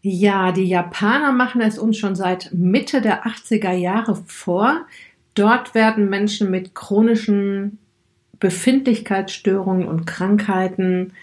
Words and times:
Ja, 0.00 0.52
die 0.52 0.64
Japaner 0.64 1.32
machen 1.32 1.60
es 1.60 1.76
uns 1.78 1.98
schon 1.98 2.14
seit 2.14 2.52
Mitte 2.52 3.00
der 3.00 3.26
80er 3.26 3.72
Jahre 3.72 4.14
vor. 4.26 4.86
Dort 5.34 5.74
werden 5.74 6.08
Menschen 6.08 6.50
mit 6.50 6.72
chronischen 6.74 7.78
Befindlichkeitsstörungen 8.38 9.88
und 9.88 10.06
Krankheiten 10.06 11.14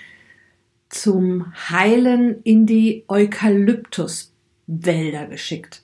zum 0.89 1.53
Heilen 1.69 2.41
in 2.43 2.65
die 2.65 3.05
Eukalyptuswälder 3.07 5.27
geschickt. 5.27 5.83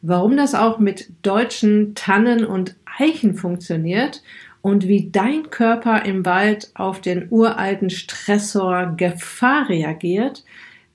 Warum 0.00 0.36
das 0.36 0.54
auch 0.54 0.78
mit 0.78 1.10
deutschen 1.22 1.96
Tannen 1.96 2.44
und 2.44 2.76
Eichen 2.98 3.34
funktioniert 3.34 4.22
und 4.62 4.86
wie 4.86 5.10
dein 5.10 5.50
Körper 5.50 6.04
im 6.04 6.24
Wald 6.24 6.70
auf 6.74 7.00
den 7.00 7.26
uralten 7.30 7.90
Stressor 7.90 8.94
Gefahr 8.96 9.68
reagiert, 9.68 10.44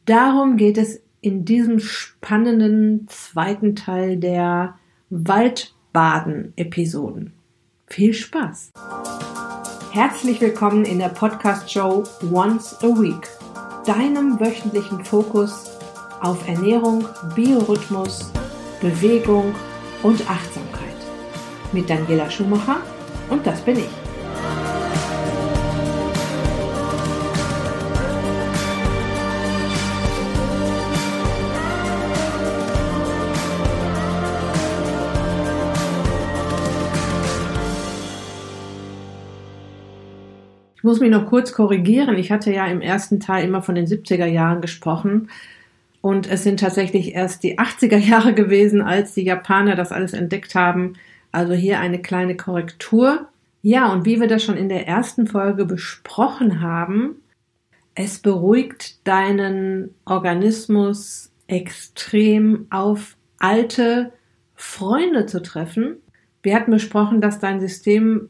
darum 0.05 0.55
geht 0.55 0.78
es 0.78 1.02
in 1.23 1.45
diesem 1.45 1.80
spannenden 1.80 3.08
zweiten 3.08 3.77
Teil 3.77 4.18
der 4.18 4.76
Waldbaden-Episoden. 5.09 7.31
Viel 7.88 8.14
Spaß! 8.14 8.73
Herzlich 9.91 10.41
willkommen 10.41 10.84
in 10.84 11.00
der 11.00 11.08
Podcast-Show 11.09 12.04
Once 12.30 12.78
a 12.84 12.88
Week, 12.88 13.28
deinem 13.86 14.40
wöchentlichen 14.40 15.04
Fokus 15.05 15.72
auf 16.20 16.48
Ernährung, 16.48 17.05
Biorhythmus, 17.36 18.31
Bewegung 18.81 19.55
und 20.03 20.30
Achtsamkeit. 20.30 20.84
Mit 21.72 21.90
Daniela 21.90 22.30
Schumacher 22.30 22.81
und 23.30 23.48
das 23.48 23.62
bin 23.62 23.78
ich. 23.78 24.03
Ich 40.84 40.86
muss 40.86 41.00
mich 41.00 41.12
noch 41.12 41.28
kurz 41.28 41.53
korrigieren. 41.53 42.17
Ich 42.17 42.30
hatte 42.30 42.52
ja 42.52 42.67
im 42.67 42.81
ersten 42.81 43.22
Teil 43.22 43.45
immer 43.45 43.62
von 43.62 43.73
den 43.73 43.88
70er 43.88 44.26
Jahren 44.26 44.59
gesprochen. 44.59 45.30
Und 46.02 46.30
es 46.30 46.44
sind 46.44 46.59
tatsächlich 46.59 47.16
erst 47.16 47.44
die 47.44 47.58
80er 47.58 47.95
Jahre 47.95 48.34
gewesen, 48.34 48.81
als 48.81 49.14
die 49.14 49.23
Japaner 49.23 49.78
das 49.78 49.94
alles 49.94 50.11
entdeckt 50.11 50.56
haben. 50.56 50.95
Also 51.31 51.54
hier 51.54 51.80
eine 51.80 52.02
kleine 52.02 52.36
Korrektur. 52.36 53.30
Ja, 53.61 53.94
und 53.94 54.06
wie 54.06 54.20
wir 54.20 54.28
das 54.28 54.44
schon 54.44 54.58
in 54.58 54.67
der 54.67 54.86
ersten 54.86 55.26
Folge 55.26 55.64
besprochen 55.64 56.59
haben, 56.59 57.16
es 57.95 58.20
beruhigt 58.20 59.08
deinen 59.08 59.95
Organismus 60.04 61.31
extrem 61.48 62.67
auf 62.72 63.16
alte 63.39 64.11
Freunde 64.54 65.28
zu 65.28 65.42
treffen. 65.42 65.95
Wir 66.42 66.56
hatten 66.56 66.72
besprochen, 66.72 67.22
dass 67.22 67.39
dein 67.39 67.61
System 67.61 68.28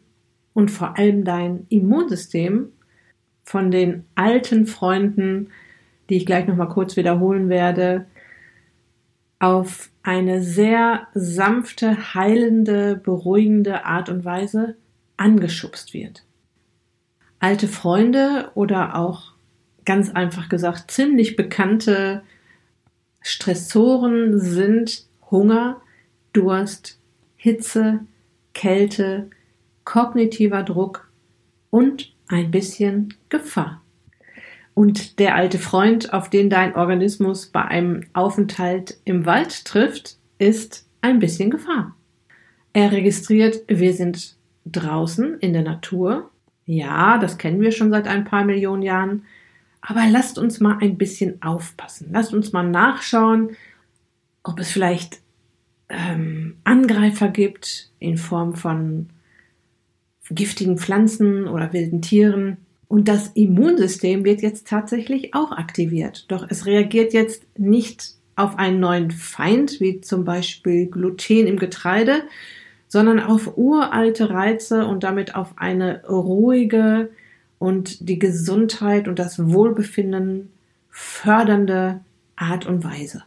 und 0.54 0.72
vor 0.72 0.98
allem 0.98 1.24
dein 1.24 1.66
Immunsystem 1.70 2.70
von 3.44 3.72
den 3.72 4.06
alten 4.16 4.66
Freunden, 4.66 5.50
die 6.10 6.18
ich 6.18 6.26
gleich 6.26 6.48
nochmal 6.48 6.70
kurz 6.70 6.96
wiederholen 6.96 7.50
werde, 7.50 8.06
auf 9.40 9.90
eine 10.04 10.42
sehr 10.42 11.08
sanfte, 11.14 12.14
heilende, 12.14 12.96
beruhigende 12.96 13.86
Art 13.86 14.10
und 14.10 14.24
Weise 14.24 14.76
angeschubst 15.18 15.94
wird. 15.94 16.24
Alte 17.40 17.68
Freunde 17.68 18.52
oder 18.56 18.96
auch 18.96 19.34
ganz 19.86 20.12
einfach 20.12 20.48
gesagt 20.48 20.92
ziemlich 20.92 21.36
bekannte 21.36 22.24
Stressoren 23.22 24.40
sind 24.40 25.06
Hunger, 25.30 25.82
Durst, 26.32 27.00
Hitze, 27.36 28.02
Kälte, 28.54 29.30
kognitiver 29.84 30.64
Druck 30.64 31.10
und 31.70 32.14
ein 32.28 32.52
bisschen 32.52 33.14
Gefahr. 33.30 33.82
Und 34.74 35.20
der 35.20 35.36
alte 35.36 35.60
Freund, 35.60 36.14
auf 36.14 36.30
den 36.30 36.50
dein 36.50 36.76
Organismus 36.76 37.48
bei 37.48 37.64
einem 37.64 38.06
Aufenthalt 38.14 38.98
im 39.06 39.26
Wald 39.26 39.66
trifft, 39.66 40.18
ist 40.40 40.88
ein 41.02 41.20
bisschen 41.20 41.52
Gefahr. 41.52 41.96
Er 42.74 42.92
registriert, 42.92 43.62
wir 43.68 43.94
sind 43.94 44.36
draußen 44.66 45.38
in 45.40 45.54
der 45.54 45.62
Natur. 45.62 46.32
Ja, 46.66 47.20
das 47.20 47.38
kennen 47.38 47.62
wir 47.62 47.72
schon 47.72 47.92
seit 47.92 48.08
ein 48.08 48.24
paar 48.24 48.46
Millionen 48.46 48.82
Jahren. 48.82 49.26
Aber 49.82 50.08
lasst 50.10 50.40
uns 50.40 50.60
mal 50.60 50.78
ein 50.80 50.98
bisschen 50.98 51.42
aufpassen. 51.42 52.08
Lasst 52.12 52.34
uns 52.34 52.52
mal 52.54 52.64
nachschauen, 52.64 53.52
ob 54.42 54.60
es 54.60 54.72
vielleicht 54.72 55.22
ähm, 55.90 56.58
Angreifer 56.64 57.28
gibt 57.28 57.92
in 58.00 58.18
Form 58.18 58.56
von 58.56 59.10
giftigen 60.36 60.78
Pflanzen 60.78 61.48
oder 61.48 61.74
wilden 61.74 62.02
Tieren. 62.02 62.58
Und 62.88 63.08
das 63.08 63.30
Immunsystem 63.34 64.24
wird 64.24 64.42
jetzt 64.42 64.68
tatsächlich 64.68 65.34
auch 65.34 65.52
aktiviert. 65.52 66.26
Doch 66.32 66.46
es 66.50 66.66
reagiert 66.66 67.14
jetzt 67.14 67.44
nicht 67.58 68.14
auf 68.36 68.58
einen 68.58 68.80
neuen 68.80 69.12
Feind, 69.12 69.80
wie 69.80 70.02
zum 70.02 70.26
Beispiel 70.26 70.88
Gluten 70.88 71.48
im 71.48 71.58
Getreide, 71.58 72.24
sondern 72.88 73.20
auf 73.20 73.58
uralte 73.58 74.30
Reize 74.30 74.86
und 74.86 75.04
damit 75.04 75.36
auf 75.36 75.54
eine 75.58 76.04
ruhige 76.06 77.10
und 77.60 78.08
die 78.08 78.20
Gesundheit 78.20 79.08
und 79.08 79.20
das 79.20 79.52
Wohlbefinden 79.52 80.52
fördernde 80.90 82.02
Art 82.36 82.66
und 82.66 82.84
Weise. 82.84 83.24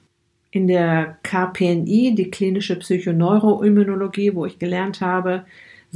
In 0.50 0.68
der 0.68 1.18
KPNI, 1.22 2.14
die 2.14 2.30
klinische 2.30 2.76
Psychoneuroimmunologie, 2.76 4.34
wo 4.34 4.46
ich 4.46 4.58
gelernt 4.58 5.00
habe, 5.00 5.44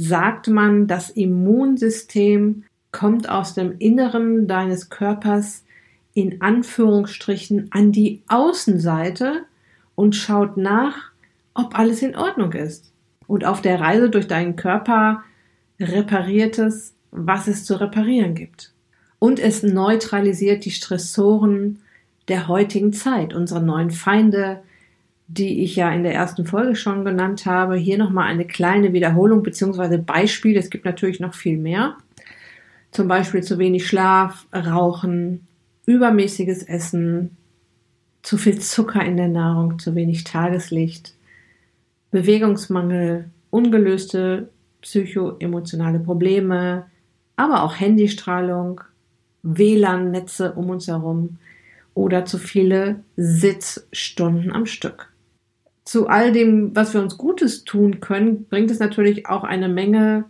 sagt 0.01 0.47
man, 0.47 0.87
das 0.87 1.11
Immunsystem 1.11 2.63
kommt 2.91 3.29
aus 3.29 3.53
dem 3.53 3.77
Inneren 3.77 4.47
deines 4.47 4.89
Körpers 4.89 5.63
in 6.15 6.41
Anführungsstrichen 6.41 7.67
an 7.71 7.91
die 7.91 8.23
Außenseite 8.27 9.43
und 9.93 10.15
schaut 10.15 10.57
nach, 10.57 11.11
ob 11.53 11.77
alles 11.77 12.01
in 12.01 12.15
Ordnung 12.15 12.53
ist. 12.53 12.91
Und 13.27 13.45
auf 13.45 13.61
der 13.61 13.79
Reise 13.79 14.09
durch 14.09 14.27
deinen 14.27 14.55
Körper 14.55 15.23
repariert 15.79 16.57
es, 16.57 16.95
was 17.11 17.47
es 17.47 17.63
zu 17.63 17.79
reparieren 17.79 18.33
gibt. 18.33 18.73
Und 19.19 19.39
es 19.39 19.61
neutralisiert 19.61 20.65
die 20.65 20.71
Stressoren 20.71 21.79
der 22.27 22.47
heutigen 22.47 22.91
Zeit, 22.91 23.35
unsere 23.35 23.61
neuen 23.61 23.91
Feinde, 23.91 24.63
die 25.33 25.63
ich 25.63 25.77
ja 25.77 25.89
in 25.91 26.03
der 26.03 26.13
ersten 26.13 26.45
Folge 26.45 26.75
schon 26.75 27.05
genannt 27.05 27.45
habe. 27.45 27.75
Hier 27.75 27.97
nochmal 27.97 28.27
eine 28.27 28.45
kleine 28.45 28.91
Wiederholung 28.91 29.43
bzw. 29.43 29.97
Beispiel. 29.97 30.57
Es 30.57 30.69
gibt 30.69 30.83
natürlich 30.83 31.21
noch 31.21 31.33
viel 31.33 31.57
mehr. 31.57 31.95
Zum 32.91 33.07
Beispiel 33.07 33.41
zu 33.41 33.57
wenig 33.57 33.87
Schlaf, 33.87 34.45
Rauchen, 34.53 35.47
übermäßiges 35.85 36.63
Essen, 36.63 37.37
zu 38.23 38.37
viel 38.37 38.59
Zucker 38.59 39.03
in 39.05 39.15
der 39.15 39.29
Nahrung, 39.29 39.79
zu 39.79 39.95
wenig 39.95 40.25
Tageslicht, 40.25 41.15
Bewegungsmangel, 42.11 43.29
ungelöste 43.49 44.49
psychoemotionale 44.81 45.99
Probleme, 45.99 46.87
aber 47.37 47.63
auch 47.63 47.79
Handystrahlung, 47.79 48.81
WLAN-Netze 49.43 50.51
um 50.53 50.69
uns 50.69 50.87
herum 50.87 51.37
oder 51.93 52.25
zu 52.25 52.37
viele 52.37 53.03
Sitzstunden 53.15 54.51
am 54.51 54.65
Stück 54.65 55.10
zu 55.91 56.07
all 56.07 56.31
dem, 56.31 56.73
was 56.73 56.93
wir 56.93 57.01
uns 57.01 57.17
Gutes 57.17 57.65
tun 57.65 57.99
können, 57.99 58.45
bringt 58.45 58.71
es 58.71 58.79
natürlich 58.79 59.27
auch 59.27 59.43
eine 59.43 59.67
Menge, 59.67 60.23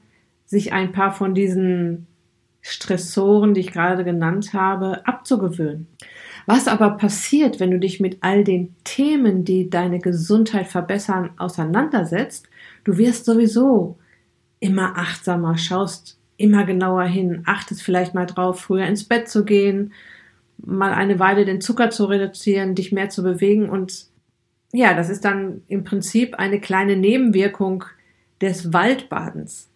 sich 0.44 0.73
ein 0.73 0.91
paar 0.91 1.11
von 1.11 1.35
diesen 1.35 2.07
Stressoren, 2.61 3.53
die 3.53 3.61
ich 3.61 3.71
gerade 3.71 4.03
genannt 4.03 4.56
habe, 4.56 5.06
abzugewöhnen. 5.06 5.86
Was 6.47 6.68
aber 6.68 6.97
passiert, 6.97 7.59
wenn 7.59 7.69
du 7.69 7.77
dich 7.77 8.00
mit 8.00 8.18
all 8.21 8.44
den 8.44 8.75
Themen, 8.86 9.45
die 9.45 9.69
deine 9.69 10.00
Gesundheit 10.00 10.68
verbessern, 10.68 11.30
auseinandersetzt? 11.38 12.50
Du 12.83 12.97
wirst 12.97 13.25
sowieso 13.25 14.00
immer 14.59 14.97
achtsamer, 14.97 15.59
schaust 15.59 16.18
immer 16.38 16.63
genauer 16.63 17.03
hin, 17.03 17.44
achtest 17.45 17.83
vielleicht 17.83 18.15
mal 18.15 18.25
drauf, 18.25 18.62
früher 18.62 18.88
ins 18.88 19.03
Bett 19.03 19.30
zu 19.30 19.45
gehen, 19.45 19.94
mal 20.57 20.91
eine 20.91 21.19
Weile 21.19 21.45
den 21.45 21.62
Zucker 21.62 21.91
zu 21.91 22.06
reduzieren, 22.06 22.74
dich 22.74 22.91
mehr 22.91 23.09
zu 23.09 23.21
bewegen 23.21 23.69
und 23.69 24.09
ja, 24.73 24.94
das 24.94 25.09
ist 25.09 25.25
dann 25.25 25.62
im 25.68 25.83
Prinzip 25.83 26.35
eine 26.35 26.59
kleine 26.59 26.95
Nebenwirkung 26.95 27.83
des 28.39 28.73
Waldbadens. 28.73 29.69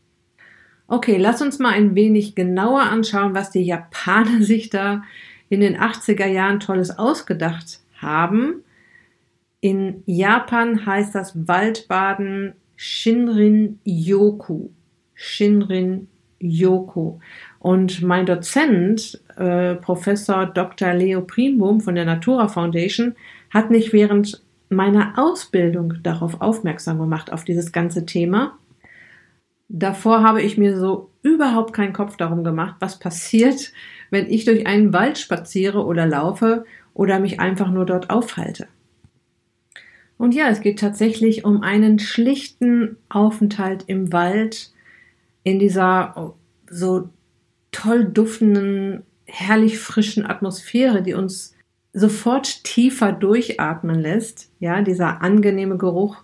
Okay, 0.88 1.18
lass 1.18 1.42
uns 1.42 1.60
mal 1.60 1.74
ein 1.74 1.96
wenig 1.96 2.36
genauer 2.36 2.84
anschauen, 2.84 3.34
was 3.34 3.52
die 3.52 3.64
Japaner 3.64 4.42
sich 4.42 4.70
da 4.70 5.04
in 5.50 5.60
den 5.60 5.78
80er 5.78 6.28
Jahren 6.28 6.60
Tolles 6.60 6.98
ausgedacht 6.98 7.80
haben. 7.98 8.64
In 9.62 10.04
Japan 10.06 10.86
heißt 10.86 11.16
das 11.16 11.48
Waldbaden 11.48 12.54
Shinrin 12.76 13.80
Yoku. 13.84 14.70
Shinrin 15.14 16.08
Yoku. 16.40 17.20
Und 17.60 18.02
mein 18.04 18.26
Dozent, 18.26 19.20
äh, 19.38 19.76
Professor 19.76 20.46
Dr. 20.46 20.94
Leo 20.94 21.22
Primbohm 21.22 21.82
von 21.82 21.96
der 21.96 22.06
Natura 22.06 22.48
Foundation, 22.48 23.16
hat 23.50 23.72
mich 23.72 23.94
während 23.94 24.45
meiner 24.70 25.14
Ausbildung 25.18 25.96
darauf 26.04 26.42
aufmerksam 26.42 27.00
gemacht, 27.00 27.32
auf 27.32 27.44
dieses 27.44 27.72
ganze 27.72 28.06
Thema. 28.06 28.58
Davor 29.68 30.24
habe 30.24 30.42
ich 30.42 30.58
mir 30.58 30.78
so 30.78 31.10
überhaupt 31.22 31.74
keinen 31.74 31.94
Kopf 31.94 32.18
darum 32.18 32.44
gemacht, 32.44 32.76
was 32.80 33.00
passiert, 33.00 33.72
wenn 34.12 34.30
ich 34.30 34.46
durch 34.46 34.68
einen 34.68 34.94
Wald 34.94 35.18
spaziere 35.18 35.84
oder 35.86 36.06
laufe 36.06 36.66
oder 36.94 37.20
mich 37.20 37.40
einfach 37.40 37.72
nur 37.72 37.86
dort 37.86 38.10
aufhalte. 38.10 38.68
Und 40.18 40.34
ja, 40.34 40.48
es 40.50 40.62
geht 40.62 40.80
tatsächlich 40.80 41.44
um 41.44 41.62
einen 41.62 42.00
schlichten 42.00 42.98
Aufenthalt 43.10 43.84
im 43.88 44.14
Wald 44.14 44.72
in 45.44 45.60
dieser 45.60 46.36
so 46.70 47.10
toll 47.72 48.06
duftenden, 48.06 49.04
herrlich 49.26 49.80
frischen 49.80 50.26
Atmosphäre, 50.26 51.04
die 51.04 51.14
uns 51.14 51.55
sofort 51.96 52.66
tiefer 52.66 53.14
durchatmen 53.14 54.00
lässt. 54.00 54.52
Ja, 54.60 54.82
dieser 54.82 55.22
angenehme 55.22 55.78
Geruch, 55.78 56.18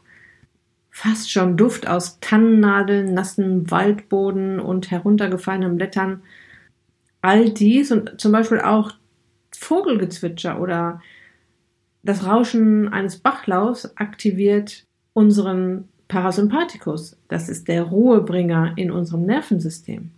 fast 0.90 1.32
schon 1.32 1.56
Duft 1.56 1.88
aus 1.88 2.20
Tannennadeln, 2.20 3.14
nassen 3.14 3.72
Waldboden 3.72 4.60
und 4.60 4.92
heruntergefallenen 4.92 5.78
Blättern. 5.78 6.22
All 7.22 7.50
dies 7.50 7.92
und 7.92 8.20
zum 8.20 8.34
Beispiel 8.34 8.60
auch 8.60 8.92
Vogelgezwitscher 9.56 10.60
oder 10.60 11.02
das 12.04 12.26
Rauschen 12.26 12.90
eines 12.90 13.20
Bachlaus 13.20 13.96
aktiviert 13.96 14.84
unseren 15.14 15.88
Parasympathikus. 16.10 17.18
Das 17.30 17.48
ist 17.48 17.70
der 17.70 17.84
Ruhebringer 17.84 18.74
in 18.76 18.92
unserem 18.92 19.26
Nervensystem. 19.26 20.12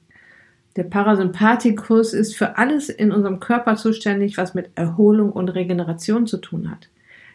Der 0.76 0.84
Parasympathikus 0.84 2.14
ist 2.14 2.36
für 2.36 2.58
alles 2.58 2.90
in 2.90 3.12
unserem 3.12 3.40
Körper 3.40 3.76
zuständig, 3.76 4.38
was 4.38 4.56
mit 4.56 4.72
Erholung 4.76 5.32
und 5.32 5.50
Regeneration 5.50 6.26
zu 6.26 6.38
tun 6.38 6.72
hat. 6.72 6.90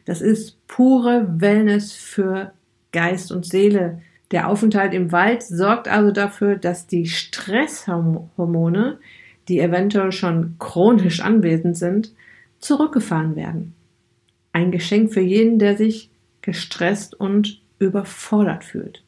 Das 0.05 0.20
ist 0.20 0.67
pure 0.67 1.26
Wellness 1.38 1.93
für 1.93 2.52
Geist 2.93 3.31
und 3.31 3.46
Seele. 3.46 4.00
Der 4.31 4.49
Aufenthalt 4.49 4.93
im 4.93 5.12
Wald 5.12 5.43
sorgt 5.43 5.87
also 5.88 6.11
dafür, 6.11 6.56
dass 6.56 6.87
die 6.87 7.06
Stresshormone, 7.06 8.99
die 9.49 9.61
eventuell 9.61 10.12
schon 10.12 10.56
chronisch 10.58 11.20
anwesend 11.20 11.76
sind, 11.76 12.14
zurückgefahren 12.58 13.37
werden. 13.37 13.75
Ein 14.52 14.73
Geschenk 14.73 15.12
für 15.12 15.20
jeden, 15.20 15.58
der 15.58 15.76
sich 15.76 16.11
gestresst 16.43 17.14
und 17.19 17.61
überfordert 17.79 18.64
fühlt. 18.64 19.02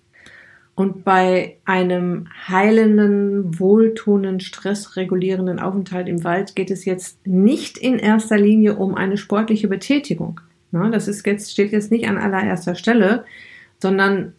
Und 0.75 1.05
bei 1.05 1.59
einem 1.65 2.29
heilenden, 2.49 3.59
wohltuenden, 3.59 4.41
stressregulierenden 4.41 5.59
Aufenthalt 5.59 6.09
im 6.09 6.25
Wald 6.25 6.57
geht 6.57 6.71
es 6.71 6.85
jetzt 6.85 7.27
nicht 7.27 7.77
in 7.77 7.99
erster 7.99 8.39
Linie 8.39 8.77
um 8.77 8.95
eine 8.95 9.19
sportliche 9.19 9.69
Betätigung. 9.69 10.41
Das 10.73 11.09
ist 11.09 11.27
jetzt, 11.27 11.53
steht 11.53 11.73
jetzt 11.73 11.91
nicht 11.91 12.09
an 12.09 12.17
allererster 12.17 12.75
Stelle, 12.75 13.25
sondern 13.79 14.33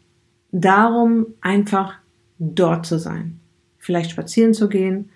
darum, 0.51 1.27
einfach 1.41 1.95
dort 2.39 2.85
zu 2.85 2.97
sein. 2.97 3.39
Vielleicht 3.77 4.11
spazieren 4.11 4.53
zu 4.53 4.69
gehen 4.69 5.09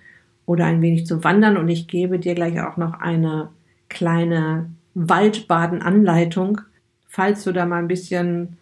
oder 0.46 0.66
ein 0.66 0.82
wenig 0.82 1.06
zu 1.06 1.24
wandern. 1.24 1.58
Und 1.58 1.70
ich 1.70 1.88
gebe 1.88 2.20
dir 2.20 2.36
gleich 2.36 2.60
auch 2.62 2.78
noch 2.78 3.00
eine 3.00 3.50
kleine 3.90 4.70
Waldbadenanleitung, 4.94 6.62
falls 7.08 7.44
du 7.44 7.52
da 7.52 7.66
mal 7.66 7.80
ein 7.80 7.88
bisschen 7.88 8.58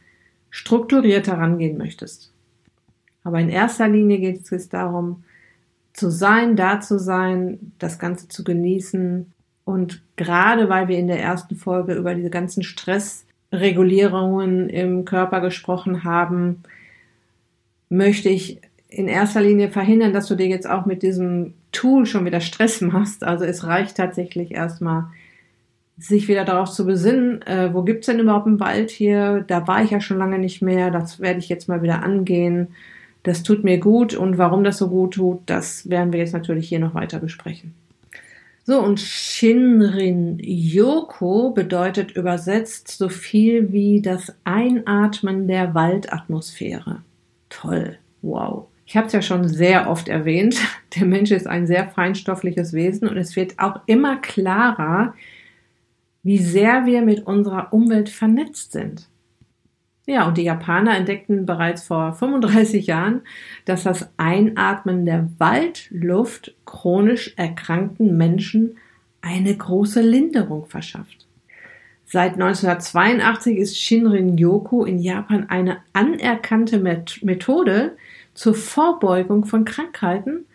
strukturierter 0.49 1.33
rangehen 1.33 1.77
möchtest. 1.77 2.32
Aber 3.23 3.39
in 3.39 3.49
erster 3.49 3.87
Linie 3.87 4.19
geht 4.19 4.51
es 4.51 4.69
darum, 4.69 5.23
zu 5.93 6.09
sein, 6.09 6.55
da 6.55 6.81
zu 6.81 6.99
sein, 6.99 7.73
das 7.79 7.99
Ganze 7.99 8.27
zu 8.27 8.43
genießen. 8.43 9.31
Und 9.65 10.01
gerade 10.15 10.69
weil 10.69 10.87
wir 10.87 10.97
in 10.97 11.07
der 11.07 11.21
ersten 11.21 11.55
Folge 11.55 11.93
über 11.93 12.15
diese 12.15 12.29
ganzen 12.29 12.63
Stressregulierungen 12.63 14.69
im 14.69 15.05
Körper 15.05 15.41
gesprochen 15.41 16.03
haben, 16.03 16.63
möchte 17.89 18.29
ich 18.29 18.59
in 18.89 19.07
erster 19.07 19.41
Linie 19.41 19.69
verhindern, 19.69 20.13
dass 20.13 20.27
du 20.27 20.35
dir 20.35 20.47
jetzt 20.47 20.69
auch 20.69 20.85
mit 20.85 21.01
diesem 21.01 21.53
Tool 21.71 22.05
schon 22.05 22.25
wieder 22.25 22.41
Stress 22.41 22.81
machst. 22.81 23.23
Also 23.23 23.45
es 23.45 23.65
reicht 23.65 23.97
tatsächlich 23.97 24.51
erstmal 24.51 25.05
sich 25.97 26.27
wieder 26.27 26.43
darauf 26.43 26.71
zu 26.71 26.85
besinnen, 26.85 27.43
äh, 27.43 27.73
wo 27.73 27.83
gibt's 27.83 28.07
denn 28.07 28.19
überhaupt 28.19 28.47
einen 28.47 28.59
Wald 28.59 28.89
hier? 28.89 29.45
Da 29.47 29.67
war 29.67 29.83
ich 29.83 29.91
ja 29.91 30.01
schon 30.01 30.17
lange 30.17 30.39
nicht 30.39 30.61
mehr, 30.61 30.89
das 30.89 31.19
werde 31.19 31.39
ich 31.39 31.49
jetzt 31.49 31.69
mal 31.69 31.83
wieder 31.83 32.03
angehen. 32.03 32.69
Das 33.23 33.43
tut 33.43 33.63
mir 33.63 33.79
gut 33.79 34.13
und 34.13 34.37
warum 34.37 34.63
das 34.63 34.77
so 34.77 34.89
gut 34.89 35.15
tut, 35.15 35.41
das 35.45 35.89
werden 35.89 36.11
wir 36.11 36.19
jetzt 36.19 36.33
natürlich 36.33 36.67
hier 36.67 36.79
noch 36.79 36.93
weiter 36.93 37.19
besprechen. 37.19 37.73
So, 38.65 38.81
und 38.81 38.99
Shinrin 39.01 40.39
Yoko 40.39 41.51
bedeutet 41.51 42.11
übersetzt 42.11 42.87
so 42.89 43.09
viel 43.09 43.73
wie 43.73 44.01
das 44.01 44.33
Einatmen 44.45 45.49
der 45.49 45.73
Waldatmosphäre. 45.73 47.01
Toll, 47.49 47.97
wow. 48.21 48.67
Ich 48.85 48.95
habe 48.95 49.07
es 49.07 49.13
ja 49.13 49.21
schon 49.21 49.47
sehr 49.47 49.89
oft 49.89 50.07
erwähnt, 50.07 50.55
der 50.95 51.05
Mensch 51.05 51.31
ist 51.31 51.47
ein 51.47 51.67
sehr 51.67 51.89
feinstoffliches 51.89 52.71
Wesen 52.71 53.07
und 53.07 53.17
es 53.17 53.35
wird 53.35 53.59
auch 53.59 53.81
immer 53.85 54.17
klarer, 54.17 55.13
wie 56.23 56.37
sehr 56.37 56.85
wir 56.85 57.01
mit 57.01 57.27
unserer 57.27 57.73
Umwelt 57.73 58.09
vernetzt 58.09 58.71
sind. 58.71 59.09
Ja, 60.05 60.27
und 60.27 60.37
die 60.37 60.43
Japaner 60.43 60.97
entdeckten 60.97 61.45
bereits 61.45 61.87
vor 61.87 62.13
35 62.13 62.87
Jahren, 62.87 63.21
dass 63.65 63.83
das 63.83 64.09
Einatmen 64.17 65.05
der 65.05 65.29
Waldluft 65.37 66.55
chronisch 66.65 67.33
erkrankten 67.37 68.17
Menschen 68.17 68.77
eine 69.21 69.55
große 69.55 70.01
Linderung 70.01 70.65
verschafft. 70.65 71.25
Seit 72.05 72.33
1982 72.33 73.57
ist 73.57 73.77
Shinrin-yoku 73.77 74.83
in 74.83 74.99
Japan 74.99 75.49
eine 75.49 75.77
anerkannte 75.93 76.79
Methode 76.79 77.95
zur 78.33 78.53
Vorbeugung 78.53 79.45
von 79.45 79.63
Krankheiten 79.63 80.45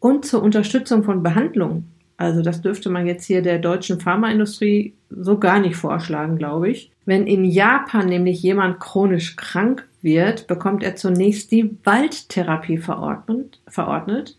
und 0.00 0.24
zur 0.24 0.42
Unterstützung 0.42 1.04
von 1.04 1.22
Behandlungen. 1.22 1.93
Also 2.16 2.42
das 2.42 2.62
dürfte 2.62 2.90
man 2.90 3.06
jetzt 3.06 3.24
hier 3.24 3.42
der 3.42 3.58
deutschen 3.58 4.00
Pharmaindustrie 4.00 4.94
so 5.10 5.38
gar 5.38 5.58
nicht 5.58 5.76
vorschlagen, 5.76 6.36
glaube 6.36 6.70
ich. 6.70 6.90
Wenn 7.04 7.26
in 7.26 7.44
Japan 7.44 8.06
nämlich 8.06 8.42
jemand 8.42 8.80
chronisch 8.80 9.36
krank 9.36 9.86
wird, 10.00 10.46
bekommt 10.46 10.82
er 10.82 10.96
zunächst 10.96 11.50
die 11.50 11.76
Waldtherapie 11.84 12.78
verordnet, 12.78 13.60
verordnet. 13.66 14.36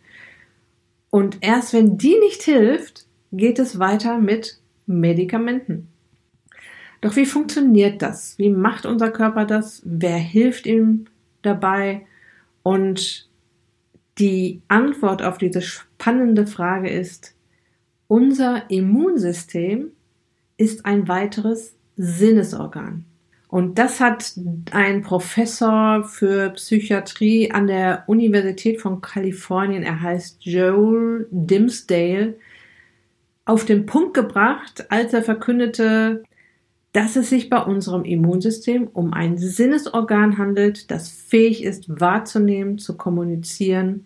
Und 1.09 1.37
erst 1.41 1.73
wenn 1.73 1.97
die 1.97 2.17
nicht 2.19 2.43
hilft, 2.43 3.05
geht 3.31 3.59
es 3.59 3.77
weiter 3.77 4.19
mit 4.19 4.59
Medikamenten. 4.85 5.89
Doch 7.01 7.15
wie 7.15 7.25
funktioniert 7.25 8.01
das? 8.01 8.37
Wie 8.37 8.49
macht 8.49 8.85
unser 8.85 9.11
Körper 9.11 9.45
das? 9.45 9.81
Wer 9.85 10.17
hilft 10.17 10.65
ihm 10.65 11.05
dabei? 11.41 12.05
Und 12.63 13.29
die 14.17 14.61
Antwort 14.69 15.21
auf 15.21 15.37
diese 15.37 15.61
spannende 15.61 16.47
Frage 16.47 16.89
ist, 16.89 17.34
unser 18.07 18.69
Immunsystem 18.69 19.91
ist 20.57 20.85
ein 20.85 21.07
weiteres 21.07 21.75
Sinnesorgan. 21.97 23.05
Und 23.47 23.77
das 23.77 24.01
hat 24.01 24.33
ein 24.71 25.01
Professor 25.01 26.03
für 26.03 26.49
Psychiatrie 26.51 27.51
an 27.51 27.67
der 27.67 28.03
Universität 28.07 28.81
von 28.81 29.01
Kalifornien, 29.01 29.83
er 29.83 30.01
heißt 30.01 30.45
Joel 30.45 31.27
Dimsdale, 31.31 32.35
auf 33.45 33.63
den 33.63 33.85
Punkt 33.85 34.15
gebracht, 34.15 34.87
als 34.89 35.13
er 35.13 35.21
verkündete, 35.21 36.23
dass 36.91 37.15
es 37.15 37.29
sich 37.29 37.49
bei 37.49 37.61
unserem 37.61 38.03
Immunsystem 38.03 38.87
um 38.87 39.13
ein 39.13 39.37
Sinnesorgan 39.37 40.37
handelt, 40.37 40.89
das 40.89 41.09
fähig 41.09 41.63
ist 41.63 41.99
wahrzunehmen, 41.99 42.77
zu 42.77 42.97
kommunizieren 42.97 44.05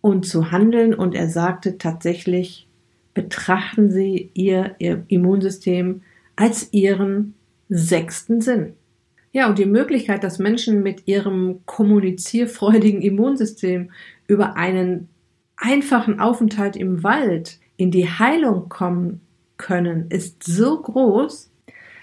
und 0.00 0.26
zu 0.26 0.52
handeln. 0.52 0.94
Und 0.94 1.14
er 1.14 1.28
sagte 1.28 1.78
tatsächlich, 1.78 2.68
betrachten 3.14 3.90
Sie 3.90 4.30
Ihr, 4.34 4.74
Ihr 4.78 5.04
Immunsystem 5.08 6.02
als 6.36 6.72
Ihren 6.72 7.34
sechsten 7.68 8.40
Sinn. 8.40 8.74
Ja, 9.32 9.48
und 9.48 9.58
die 9.58 9.66
Möglichkeit, 9.66 10.24
dass 10.24 10.40
Menschen 10.40 10.82
mit 10.82 11.06
ihrem 11.06 11.60
kommunizierfreudigen 11.64 13.00
Immunsystem 13.00 13.90
über 14.26 14.56
einen 14.56 15.08
einfachen 15.56 16.18
Aufenthalt 16.18 16.74
im 16.74 17.04
Wald 17.04 17.60
in 17.76 17.92
die 17.92 18.08
Heilung 18.08 18.68
kommen 18.68 19.20
können, 19.56 20.06
ist 20.10 20.42
so 20.42 20.80
groß, 20.80 21.50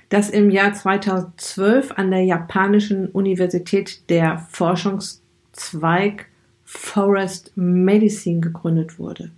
dass 0.09 0.29
im 0.29 0.49
Jahr 0.49 0.73
2012 0.73 1.91
an 1.97 2.11
der 2.11 2.23
japanischen 2.23 3.09
Universität 3.09 4.09
der 4.09 4.37
Forschungszweig 4.49 6.27
Forest 6.63 7.51
Medicine 7.55 8.39
gegründet 8.39 8.99
wurde. 8.99 9.31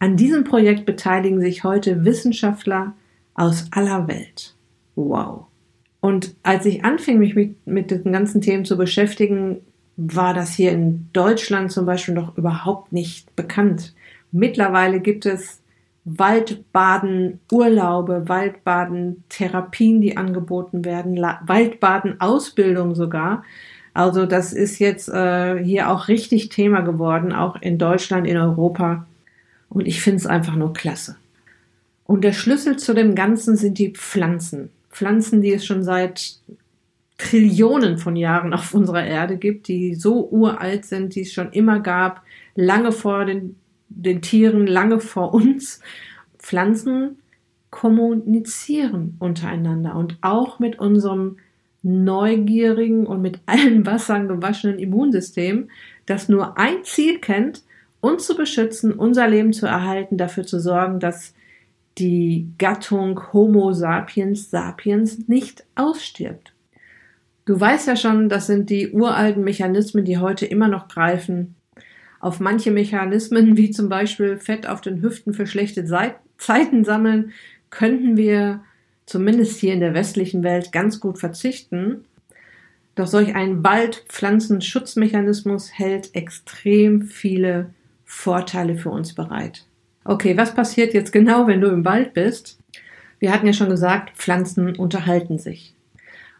An 0.00 0.16
diesem 0.16 0.44
Projekt 0.44 0.86
beteiligen 0.86 1.40
sich 1.40 1.62
heute 1.62 2.06
Wissenschaftler 2.06 2.94
aus 3.34 3.66
aller 3.70 4.08
Welt. 4.08 4.56
Wow. 4.96 5.46
Und 6.00 6.34
als 6.42 6.64
ich 6.64 6.84
anfing, 6.84 7.18
mich 7.18 7.34
mit, 7.34 7.66
mit 7.66 7.90
den 7.90 8.10
ganzen 8.10 8.40
Themen 8.40 8.64
zu 8.64 8.78
beschäftigen, 8.78 9.60
war 9.98 10.32
das 10.32 10.54
hier 10.54 10.72
in 10.72 11.10
Deutschland 11.12 11.70
zum 11.70 11.84
Beispiel 11.84 12.14
noch 12.14 12.36
überhaupt 12.38 12.92
nicht 12.92 13.36
bekannt. 13.36 13.94
Mittlerweile 14.32 15.00
gibt 15.00 15.26
es 15.26 15.60
Waldbaden 16.06 17.40
Urlaube, 17.52 18.26
Waldbaden 18.26 19.24
Therapien, 19.28 20.00
die 20.00 20.16
angeboten 20.16 20.86
werden, 20.86 21.18
Waldbaden 21.18 22.22
Ausbildung 22.22 22.94
sogar. 22.94 23.44
Also 23.92 24.24
das 24.24 24.54
ist 24.54 24.78
jetzt 24.78 25.10
äh, 25.10 25.62
hier 25.62 25.90
auch 25.90 26.08
richtig 26.08 26.48
Thema 26.48 26.80
geworden, 26.80 27.34
auch 27.34 27.60
in 27.60 27.76
Deutschland, 27.76 28.26
in 28.26 28.38
Europa. 28.38 29.06
Und 29.70 29.86
ich 29.86 30.02
finde 30.02 30.18
es 30.18 30.26
einfach 30.26 30.56
nur 30.56 30.74
klasse. 30.74 31.16
Und 32.04 32.22
der 32.22 32.32
Schlüssel 32.32 32.76
zu 32.76 32.92
dem 32.92 33.14
Ganzen 33.14 33.56
sind 33.56 33.78
die 33.78 33.92
Pflanzen. 33.92 34.70
Pflanzen, 34.90 35.40
die 35.40 35.52
es 35.52 35.64
schon 35.64 35.84
seit 35.84 36.40
Trillionen 37.16 37.98
von 37.98 38.16
Jahren 38.16 38.52
auf 38.52 38.74
unserer 38.74 39.04
Erde 39.04 39.36
gibt, 39.36 39.68
die 39.68 39.94
so 39.94 40.28
uralt 40.28 40.84
sind, 40.84 41.14
die 41.14 41.20
es 41.20 41.32
schon 41.32 41.52
immer 41.52 41.80
gab, 41.80 42.22
lange 42.56 42.92
vor 42.92 43.24
den, 43.24 43.56
den 43.88 44.22
Tieren, 44.22 44.66
lange 44.66 45.00
vor 45.00 45.32
uns. 45.32 45.80
Pflanzen 46.38 47.18
kommunizieren 47.70 49.16
untereinander 49.20 49.94
und 49.94 50.18
auch 50.22 50.58
mit 50.58 50.78
unserem 50.80 51.36
neugierigen 51.82 53.06
und 53.06 53.22
mit 53.22 53.38
allen 53.46 53.86
Wassern 53.86 54.26
gewaschenen 54.26 54.78
Immunsystem, 54.78 55.70
das 56.06 56.28
nur 56.28 56.58
ein 56.58 56.82
Ziel 56.82 57.18
kennt, 57.18 57.62
uns 58.00 58.26
zu 58.26 58.36
beschützen, 58.36 58.92
unser 58.92 59.26
Leben 59.28 59.52
zu 59.52 59.66
erhalten, 59.66 60.16
dafür 60.16 60.46
zu 60.46 60.60
sorgen, 60.60 61.00
dass 61.00 61.34
die 61.98 62.48
Gattung 62.58 63.20
Homo 63.32 63.72
sapiens 63.72 64.48
sapiens 64.50 65.26
nicht 65.28 65.64
ausstirbt. 65.74 66.52
Du 67.44 67.60
weißt 67.60 67.88
ja 67.88 67.96
schon, 67.96 68.28
das 68.28 68.46
sind 68.46 68.70
die 68.70 68.92
uralten 68.92 69.42
Mechanismen, 69.44 70.04
die 70.04 70.18
heute 70.18 70.46
immer 70.46 70.68
noch 70.68 70.86
greifen. 70.88 71.56
Auf 72.20 72.38
manche 72.38 72.70
Mechanismen, 72.70 73.56
wie 73.56 73.70
zum 73.70 73.88
Beispiel 73.88 74.36
Fett 74.36 74.68
auf 74.68 74.80
den 74.80 75.02
Hüften 75.02 75.34
für 75.34 75.46
schlechte 75.46 75.84
Zeiten 76.36 76.84
sammeln, 76.84 77.32
könnten 77.70 78.16
wir 78.16 78.62
zumindest 79.06 79.58
hier 79.58 79.74
in 79.74 79.80
der 79.80 79.94
westlichen 79.94 80.44
Welt 80.44 80.70
ganz 80.70 81.00
gut 81.00 81.18
verzichten. 81.18 82.04
Doch 82.94 83.08
solch 83.08 83.34
ein 83.34 83.64
Waldpflanzenschutzmechanismus 83.64 85.76
hält 85.76 86.14
extrem 86.14 87.02
viele 87.02 87.70
Vorteile 88.10 88.76
für 88.76 88.90
uns 88.90 89.14
bereit. 89.14 89.64
Okay, 90.04 90.36
was 90.36 90.52
passiert 90.52 90.94
jetzt 90.94 91.12
genau, 91.12 91.46
wenn 91.46 91.60
du 91.60 91.68
im 91.68 91.84
Wald 91.84 92.12
bist? 92.12 92.58
Wir 93.20 93.32
hatten 93.32 93.46
ja 93.46 93.52
schon 93.52 93.68
gesagt, 93.68 94.16
Pflanzen 94.16 94.74
unterhalten 94.74 95.38
sich. 95.38 95.74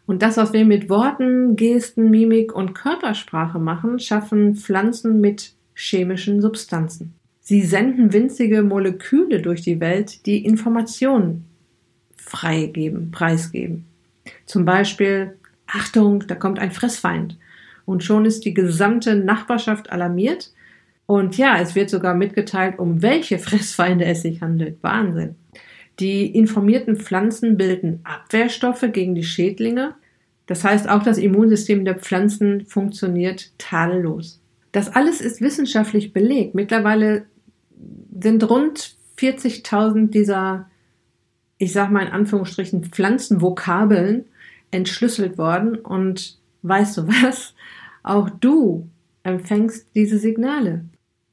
Und 0.05 0.21
das, 0.21 0.35
was 0.35 0.51
wir 0.51 0.65
mit 0.65 0.89
Worten, 0.89 1.55
Gesten, 1.55 2.11
Mimik 2.11 2.53
und 2.53 2.73
Körpersprache 2.73 3.57
machen, 3.57 3.99
schaffen 3.99 4.55
Pflanzen 4.55 5.21
mit 5.21 5.53
chemischen 5.73 6.41
Substanzen. 6.41 7.13
Sie 7.39 7.61
senden 7.61 8.11
winzige 8.11 8.63
Moleküle 8.63 9.41
durch 9.41 9.61
die 9.61 9.79
Welt, 9.79 10.25
die 10.25 10.43
Informationen 10.43 11.45
freigeben, 12.17 13.11
preisgeben. 13.11 13.85
Zum 14.45 14.65
Beispiel, 14.65 15.37
Achtung, 15.67 16.27
da 16.27 16.35
kommt 16.35 16.59
ein 16.59 16.71
Fressfeind. 16.71 17.37
Und 17.85 18.03
schon 18.03 18.25
ist 18.25 18.43
die 18.43 18.53
gesamte 18.53 19.15
Nachbarschaft 19.15 19.89
alarmiert 19.89 20.51
und 21.11 21.35
ja, 21.35 21.59
es 21.59 21.75
wird 21.75 21.89
sogar 21.89 22.15
mitgeteilt, 22.15 22.79
um 22.79 23.01
welche 23.01 23.37
Fressfeinde 23.47 24.05
es 24.05 24.21
sich 24.21 24.39
handelt. 24.39 24.81
Wahnsinn. 24.81 25.35
Die 25.99 26.25
informierten 26.25 26.95
Pflanzen 26.95 27.57
bilden 27.57 27.99
Abwehrstoffe 28.05 28.85
gegen 28.93 29.13
die 29.13 29.25
Schädlinge. 29.25 29.95
Das 30.45 30.63
heißt, 30.63 30.87
auch 30.87 31.03
das 31.03 31.17
Immunsystem 31.17 31.83
der 31.83 31.95
Pflanzen 31.95 32.65
funktioniert 32.65 33.51
tadellos. 33.57 34.39
Das 34.71 34.87
alles 34.95 35.19
ist 35.19 35.41
wissenschaftlich 35.41 36.13
belegt. 36.13 36.55
Mittlerweile 36.55 37.25
sind 38.17 38.49
rund 38.49 38.95
40.000 39.17 40.11
dieser, 40.11 40.69
ich 41.57 41.73
sag 41.73 41.91
mal 41.91 42.05
in 42.05 42.13
Anführungsstrichen, 42.13 42.85
Pflanzenvokabeln 42.85 44.23
entschlüsselt 44.71 45.37
worden. 45.37 45.75
Und 45.75 46.37
weißt 46.61 46.99
du 46.99 47.07
was? 47.09 47.53
Auch 48.01 48.29
du 48.29 48.87
empfängst 49.23 49.87
diese 49.93 50.17
Signale 50.17 50.85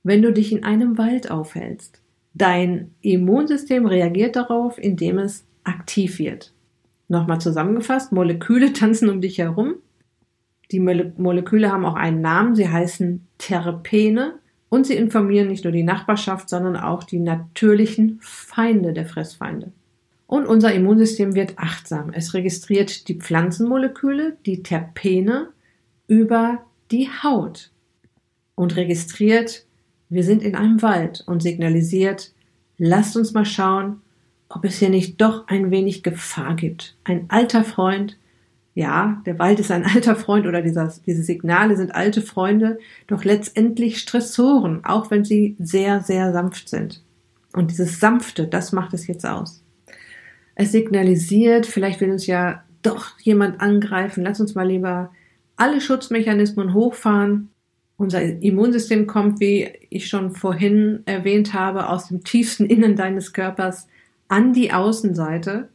wenn 0.03 0.23
du 0.23 0.33
dich 0.33 0.53
in 0.53 0.65
einem 0.65 0.99
Wald 0.99 1.31
aufhältst. 1.31 2.01
Dein 2.35 2.95
Immunsystem 3.01 3.87
reagiert 3.87 4.37
darauf, 4.37 4.79
indem 4.79 5.19
es 5.19 5.45
aktiv 5.65 6.19
wird. 6.19 6.53
Nochmal 7.09 7.41
zusammengefasst, 7.41 8.13
Moleküle 8.13 8.73
tanzen 8.73 9.09
um 9.09 9.21
dich 9.21 9.39
herum. 9.39 9.77
Die 10.71 10.81
Moleküle 10.81 11.73
haben 11.73 11.87
auch 11.87 11.95
einen 11.95 12.21
Namen, 12.21 12.55
sie 12.55 12.69
heißen 12.69 13.27
Terpene 13.39 14.35
und 14.69 14.87
sie 14.87 14.95
informieren 14.95 15.49
nicht 15.49 15.65
nur 15.65 15.73
die 15.73 15.83
Nachbarschaft, 15.83 16.51
sondern 16.51 16.77
auch 16.77 17.05
die 17.05 17.21
natürlichen 17.21 18.19
Feinde 18.21 18.93
der 18.93 19.07
Fressfeinde. 19.07 19.73
Und 20.27 20.47
unser 20.47 20.75
Immunsystem 20.75 21.35
wird 21.35 21.55
achtsam. 21.57 22.13
Es 22.13 22.35
registriert 22.35 23.09
die 23.09 23.15
Pflanzenmoleküle, 23.15 24.37
die 24.45 24.63
Terpene, 24.63 25.49
über 26.07 26.65
die 26.91 27.09
Haut 27.09 27.71
und 28.55 28.77
registriert 28.77 29.65
wir 30.09 30.25
sind 30.25 30.43
in 30.43 30.55
einem 30.55 30.83
Wald 30.83 31.23
und 31.27 31.43
signalisiert, 31.43 32.33
lasst 32.79 33.17
uns 33.17 33.33
mal 33.33 33.45
schauen, 33.45 34.01
ob 34.49 34.65
es 34.65 34.79
hier 34.79 34.89
nicht 34.89 35.21
doch 35.21 35.47
ein 35.49 35.71
wenig 35.71 36.03
Gefahr 36.03 36.57
gibt. 36.57 36.97
Ein 37.05 37.27
alter 37.29 37.65
Freund, 37.65 38.17
ja, 38.75 39.23
der 39.27 39.39
Wald 39.39 39.61
ist 39.61 39.71
ein 39.71 39.85
alter 39.85 40.17
Freund 40.17 40.47
oder 40.47 40.63
dieser, 40.63 40.93
diese 41.07 41.23
Signale 41.23 41.77
sind 41.77 41.95
alte 41.95 42.23
Freunde, 42.23 42.79
doch 43.07 43.25
letztendlich 43.25 43.99
Stressoren, 43.99 44.85
auch 44.85 45.11
wenn 45.11 45.25
sie 45.25 45.57
sehr, 45.59 46.01
sehr 46.01 46.33
sanft 46.33 46.69
sind. 46.69 47.03
Und 47.53 47.71
dieses 47.71 48.01
Sanfte, 48.01 48.47
das 48.47 48.73
macht 48.73 48.95
es 48.95 49.07
jetzt 49.07 49.27
aus. 49.27 49.63
Es 50.55 50.73
signalisiert, 50.73 51.67
vielleicht 51.67 52.01
will 52.01 52.11
uns 52.11 52.27
ja 52.27 52.63
doch 52.83 53.19
jemand 53.21 53.61
angreifen, 53.61 54.23
lass 54.23 54.41
uns 54.41 54.55
mal 54.55 54.69
lieber 54.69 55.11
alle 55.57 55.81
Schutzmechanismen 55.81 56.73
hochfahren 56.73 57.51
unser 57.99 58.23
Immunsystem 58.23 59.07
kommt, 59.07 59.41
wie 59.41 59.69
ich 59.91 60.09
schon 60.09 60.31
vorhin 60.31 61.01
erwähnt 61.05 61.53
habe, 61.53 61.89
aus 61.89 62.09
dem 62.09 62.25
tiefsten 62.25 62.65
Innen 62.65 62.97
deines 62.97 63.33
Körpers 63.33 63.89
an 64.29 64.53
die 64.53 64.73
Außenseite, 64.73 65.69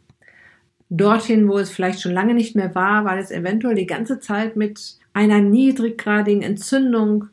dorthin, 0.89 1.47
wo 1.49 1.57
es 1.57 1.69
vielleicht 1.69 2.01
schon 2.01 2.13
lange 2.13 2.33
nicht 2.33 2.55
mehr 2.55 2.73
war, 2.75 3.03
weil 3.03 3.19
es 3.19 3.29
eventuell 3.29 3.75
die 3.75 3.85
ganze 3.85 4.19
Zeit 4.19 4.55
mit 4.55 4.95
einer 5.11 5.41
niedriggradigen 5.41 6.41
Entzündung 6.41 7.25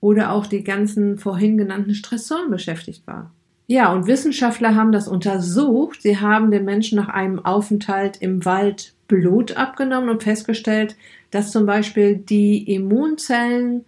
oder 0.00 0.32
auch 0.32 0.46
die 0.46 0.64
ganzen 0.64 1.18
vorhin 1.18 1.56
genannten 1.56 1.94
Stressoren 1.94 2.50
beschäftigt 2.50 3.06
war. 3.06 3.30
Ja, 3.68 3.92
und 3.92 4.08
Wissenschaftler 4.08 4.74
haben 4.74 4.90
das 4.90 5.06
untersucht. 5.06 6.02
Sie 6.02 6.18
haben 6.18 6.50
den 6.50 6.64
Menschen 6.64 6.96
nach 6.96 7.08
einem 7.08 7.38
Aufenthalt 7.44 8.16
im 8.20 8.44
Wald 8.44 8.92
Blut 9.06 9.56
abgenommen 9.56 10.10
und 10.10 10.24
festgestellt, 10.24 10.96
dass 11.30 11.52
zum 11.52 11.64
Beispiel 11.64 12.16
die 12.16 12.74
Immunzellen 12.74 13.84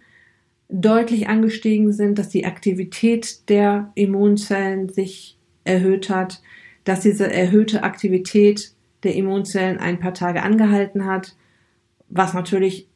deutlich 0.69 1.27
angestiegen 1.27 1.91
sind, 1.93 2.17
dass 2.17 2.29
die 2.29 2.45
Aktivität 2.45 3.49
der 3.49 3.91
Immunzellen 3.95 4.89
sich 4.89 5.37
erhöht 5.63 6.09
hat, 6.09 6.41
dass 6.83 7.01
diese 7.01 7.31
erhöhte 7.31 7.83
Aktivität 7.83 8.71
der 9.03 9.15
Immunzellen 9.15 9.77
ein 9.77 9.99
paar 9.99 10.13
Tage 10.13 10.43
angehalten 10.43 11.05
hat, 11.05 11.35
was 12.09 12.33
natürlich 12.33 12.87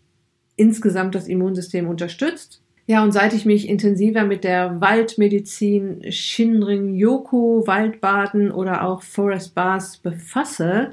insgesamt 0.56 1.16
das 1.16 1.28
Immunsystem 1.28 1.88
unterstützt. 1.88 2.62
Ja, 2.86 3.04
und 3.04 3.12
seit 3.12 3.34
ich 3.34 3.46
mich 3.46 3.70
intensiver 3.70 4.26
mit 4.26 4.44
der 4.44 4.82
Waldmedizin 4.82 6.12
Shinrin 6.12 6.96
Yoku, 6.96 7.68
Waldbaden 7.68 8.52
oder 8.52 8.84
auch 8.84 9.04
Forest 9.04 9.54
Bars 9.54 9.98
befasse, 9.98 10.92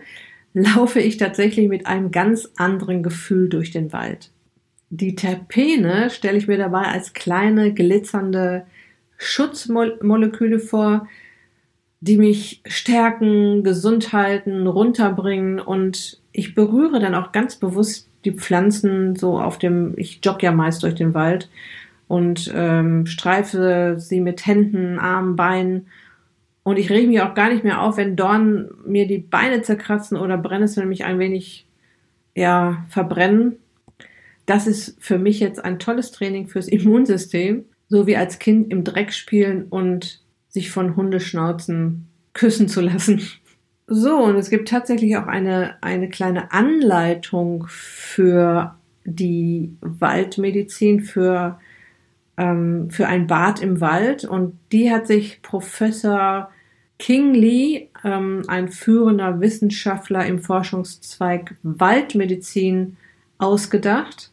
laufe 0.52 1.00
ich 1.00 1.16
tatsächlich 1.16 1.68
mit 1.68 1.86
einem 1.86 2.10
ganz 2.10 2.50
anderen 2.56 3.02
Gefühl 3.02 3.48
durch 3.48 3.70
den 3.70 3.92
Wald. 3.94 4.30
Die 4.90 5.16
Terpene 5.16 6.10
stelle 6.10 6.38
ich 6.38 6.46
mir 6.46 6.58
dabei 6.58 6.82
als 6.82 7.12
kleine 7.12 7.74
glitzernde 7.74 8.66
Schutzmoleküle 9.18 10.60
vor, 10.60 11.08
die 12.00 12.16
mich 12.18 12.62
stärken, 12.66 13.64
gesund 13.64 14.12
halten, 14.12 14.66
runterbringen. 14.66 15.58
Und 15.58 16.20
ich 16.32 16.54
berühre 16.54 17.00
dann 17.00 17.14
auch 17.14 17.32
ganz 17.32 17.56
bewusst 17.56 18.08
die 18.24 18.32
Pflanzen 18.32 19.16
so 19.16 19.40
auf 19.40 19.58
dem, 19.58 19.94
ich 19.96 20.20
jogge 20.24 20.46
ja 20.46 20.52
meist 20.52 20.82
durch 20.82 20.94
den 20.94 21.14
Wald 21.14 21.48
und 22.06 22.52
ähm, 22.54 23.06
streife 23.06 23.96
sie 23.98 24.20
mit 24.20 24.46
Händen, 24.46 24.98
Armen, 25.00 25.34
Beinen. 25.34 25.86
Und 26.62 26.78
ich 26.78 26.90
rege 26.90 27.08
mich 27.08 27.20
auch 27.22 27.34
gar 27.34 27.50
nicht 27.50 27.64
mehr 27.64 27.82
auf, 27.82 27.96
wenn 27.96 28.16
Dornen 28.16 28.68
mir 28.84 29.06
die 29.08 29.18
Beine 29.18 29.62
zerkratzen 29.62 30.16
oder 30.16 30.38
Brennnesseln 30.38 30.88
mich 30.88 31.04
ein 31.04 31.18
wenig 31.18 31.66
ja 32.34 32.84
verbrennen 32.88 33.56
das 34.46 34.66
ist 34.66 34.96
für 35.00 35.18
mich 35.18 35.40
jetzt 35.40 35.64
ein 35.64 35.78
tolles 35.78 36.12
Training 36.12 36.48
fürs 36.48 36.68
Immunsystem, 36.68 37.64
so 37.88 38.06
wie 38.06 38.16
als 38.16 38.38
Kind 38.38 38.72
im 38.72 38.84
Dreck 38.84 39.12
spielen 39.12 39.64
und 39.64 40.22
sich 40.48 40.70
von 40.70 40.96
Hundeschnauzen 40.96 42.08
küssen 42.32 42.68
zu 42.68 42.80
lassen. 42.80 43.20
So, 43.88 44.16
und 44.16 44.36
es 44.36 44.50
gibt 44.50 44.68
tatsächlich 44.68 45.16
auch 45.16 45.26
eine, 45.26 45.76
eine 45.80 46.08
kleine 46.08 46.52
Anleitung 46.52 47.66
für 47.68 48.76
die 49.04 49.76
Waldmedizin, 49.80 51.02
für 51.02 51.58
ähm, 52.36 52.90
für 52.90 53.06
ein 53.06 53.26
Bad 53.26 53.62
im 53.62 53.80
Wald 53.80 54.24
und 54.24 54.58
die 54.72 54.90
hat 54.90 55.06
sich 55.06 55.40
Professor 55.42 56.50
King 56.98 57.34
Lee, 57.34 57.88
ähm, 58.04 58.42
ein 58.46 58.68
führender 58.68 59.40
Wissenschaftler 59.40 60.26
im 60.26 60.38
Forschungszweig 60.38 61.56
Waldmedizin, 61.62 62.96
ausgedacht 63.38 64.32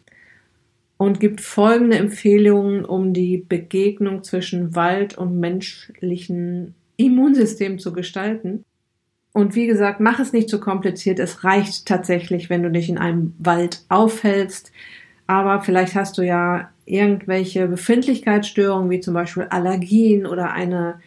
und 0.98 1.20
gibt 1.20 1.42
folgende 1.42 1.98
Empfehlungen, 1.98 2.86
um 2.86 3.14
die 3.14 3.38
Begegnung 3.38 4.24
zwischen 4.24 4.76
Wald 4.76 5.18
und 5.18 5.40
menschlichen 5.40 6.76
Immunsystem 6.98 7.80
zu 7.80 7.94
gestalten. 7.94 8.64
Und 9.34 9.56
wie 9.56 9.66
gesagt, 9.66 10.00
mach 10.00 10.20
es 10.20 10.32
nicht 10.32 10.48
zu 10.48 10.60
kompliziert. 10.60 11.20
Es 11.20 11.44
reicht 11.44 11.88
tatsächlich, 11.88 12.50
wenn 12.50 12.62
du 12.62 12.70
dich 12.70 12.88
in 12.88 13.00
einem 13.00 13.34
Wald 13.40 13.84
aufhältst. 13.90 14.72
Aber 15.26 15.62
vielleicht 15.62 15.96
hast 15.96 16.18
du 16.18 16.22
ja 16.22 16.70
irgendwelche 16.86 17.68
Befindlichkeitsstörungen, 17.68 18.92
wie 18.92 19.00
zum 19.00 19.16
Beispiel 19.16 19.48
Allergien 19.50 20.28
oder 20.28 20.52
eine 20.52 21.00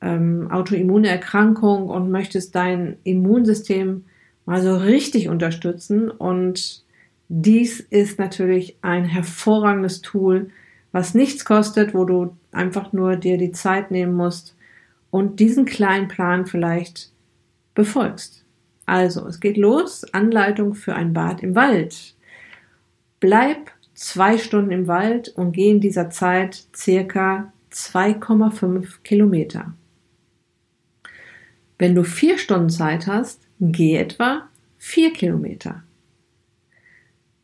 ähm, 0.00 0.48
Autoimmunerkrankung 0.50 1.88
und 1.88 2.10
möchtest 2.10 2.54
dein 2.54 2.98
Immunsystem 3.02 4.04
mal 4.44 4.62
so 4.62 4.76
richtig 4.76 5.28
unterstützen. 5.28 6.08
Und 6.10 6.81
dies 7.34 7.80
ist 7.80 8.18
natürlich 8.18 8.76
ein 8.82 9.06
hervorragendes 9.06 10.02
Tool, 10.02 10.50
was 10.92 11.14
nichts 11.14 11.46
kostet, 11.46 11.94
wo 11.94 12.04
du 12.04 12.36
einfach 12.52 12.92
nur 12.92 13.16
dir 13.16 13.38
die 13.38 13.52
Zeit 13.52 13.90
nehmen 13.90 14.12
musst 14.12 14.54
und 15.10 15.40
diesen 15.40 15.64
kleinen 15.64 16.08
Plan 16.08 16.44
vielleicht 16.44 17.10
befolgst. 17.74 18.44
Also, 18.84 19.26
es 19.26 19.40
geht 19.40 19.56
los. 19.56 20.04
Anleitung 20.12 20.74
für 20.74 20.94
ein 20.94 21.14
Bad 21.14 21.42
im 21.42 21.54
Wald. 21.54 22.14
Bleib 23.18 23.70
zwei 23.94 24.36
Stunden 24.36 24.70
im 24.70 24.86
Wald 24.86 25.30
und 25.30 25.52
geh 25.52 25.70
in 25.70 25.80
dieser 25.80 26.10
Zeit 26.10 26.66
circa 26.76 27.50
2,5 27.72 29.00
Kilometer. 29.04 29.72
Wenn 31.78 31.94
du 31.94 32.04
vier 32.04 32.36
Stunden 32.36 32.68
Zeit 32.68 33.06
hast, 33.06 33.40
geh 33.58 33.96
etwa 33.96 34.50
vier 34.76 35.14
Kilometer. 35.14 35.82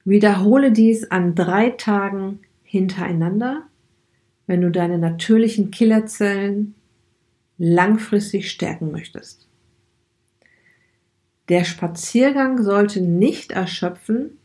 Wiederhole 0.09 0.73
dies 0.73 1.11
an 1.11 1.35
drei 1.35 1.69
Tagen 1.69 2.39
hintereinander, 2.63 3.65
wenn 4.47 4.63
du 4.63 4.71
deine 4.71 4.97
natürlichen 4.97 5.71
Killerzellen 5.71 6.75
langfristig 7.59 8.51
stärken 8.51 8.91
möchtest. 8.91 9.47
Der 11.51 11.65
Spaziergang 11.65 12.63
sollte 12.63 13.03
nicht 13.03 13.53
erschöpfen, 13.53 14.39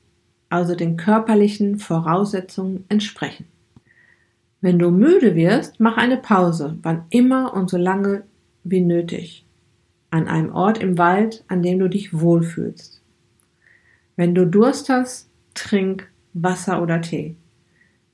also 0.49 0.75
den 0.75 0.97
körperlichen 0.97 1.79
Voraussetzungen 1.79 2.83
entsprechen. 2.89 3.45
Wenn 4.59 4.79
du 4.79 4.91
müde 4.91 5.33
wirst, 5.33 5.79
mach 5.79 5.95
eine 5.95 6.17
Pause, 6.17 6.77
wann 6.81 7.05
immer 7.09 7.53
und 7.53 7.69
so 7.69 7.77
lange 7.77 8.23
wie 8.65 8.81
nötig, 8.81 9.45
an 10.09 10.27
einem 10.27 10.53
Ort 10.53 10.79
im 10.79 10.97
Wald, 10.97 11.45
an 11.47 11.63
dem 11.63 11.79
du 11.79 11.87
dich 11.87 12.19
wohlfühlst. 12.19 13.01
Wenn 14.17 14.35
du 14.35 14.45
Durst 14.45 14.89
hast, 14.89 15.29
trink 15.53 16.09
Wasser 16.33 16.81
oder 16.81 17.01
Tee. 17.01 17.35